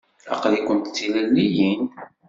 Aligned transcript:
Aql-ikent 0.33 0.89
d 0.91 0.93
tilelliyin? 0.95 1.85